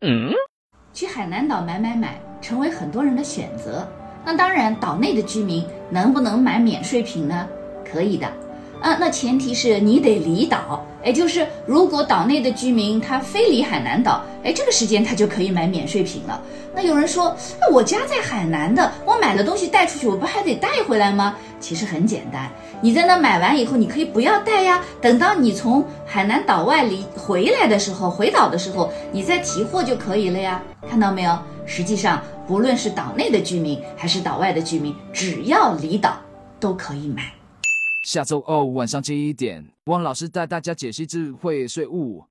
[0.00, 0.30] 嗯，
[0.92, 3.84] 去海南岛买买买，成为很多人的选择。
[4.24, 7.48] 那当然，岛内的居民能不能买免税品呢？
[7.84, 8.28] 可以的。
[8.80, 16.40] 啊，那前提是你得离岛，哎，就是如果岛内的居民他非离海南岛，哎，这个时间他就可以买免税品了。
[16.72, 21.34] 那有人说，那我家在海南的，我买了东西带出去，我不还得带回来吗？
[21.60, 30.62] 其实很简单，你在那买完以后，你可以不要带呀，等到你从海南岛外离回来的时候，回岛的时候，你再提货就可以了呀。
[30.88, 31.38] 看到没有？
[31.66, 36.16] 实际上，不论是岛内的居民还是岛外的居民，只要离岛，
[36.58, 37.32] 都可以买。
[38.04, 42.24] 下周二晚上七点，汪老师带大家解析智慧税务。